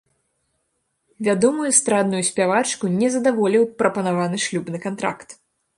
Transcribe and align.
Вядомую 1.27 1.67
эстрадную 1.73 2.23
спявачку 2.31 2.85
не 2.99 3.07
задаволіў 3.19 3.69
прапанаваны 3.83 4.37
шлюбны 4.49 4.77
кантракт. 4.89 5.29